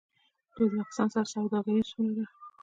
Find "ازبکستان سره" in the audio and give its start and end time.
0.65-1.27